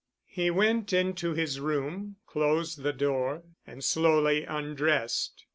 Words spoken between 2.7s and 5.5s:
the door and slowly undressed.